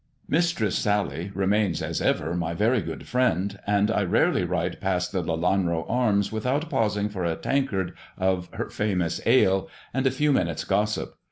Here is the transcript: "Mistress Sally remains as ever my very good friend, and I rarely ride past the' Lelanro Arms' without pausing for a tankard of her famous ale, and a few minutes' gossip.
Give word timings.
"Mistress 0.41 0.79
Sally 0.79 1.31
remains 1.35 1.79
as 1.79 2.01
ever 2.01 2.33
my 2.33 2.55
very 2.55 2.81
good 2.81 3.07
friend, 3.07 3.59
and 3.67 3.91
I 3.91 4.01
rarely 4.03 4.43
ride 4.43 4.81
past 4.81 5.11
the' 5.11 5.21
Lelanro 5.23 5.85
Arms' 5.87 6.31
without 6.31 6.71
pausing 6.71 7.07
for 7.07 7.23
a 7.23 7.35
tankard 7.35 7.93
of 8.17 8.49
her 8.53 8.71
famous 8.71 9.21
ale, 9.27 9.69
and 9.93 10.07
a 10.07 10.09
few 10.09 10.31
minutes' 10.33 10.63
gossip. 10.63 11.17